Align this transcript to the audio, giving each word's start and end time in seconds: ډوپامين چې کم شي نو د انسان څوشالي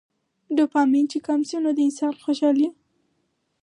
ډوپامين 0.55 1.05
چې 1.11 1.17
کم 1.27 1.39
شي 1.47 1.57
نو 1.63 1.69
د 1.77 1.79
انسان 1.87 2.13
څوشالي 2.21 2.67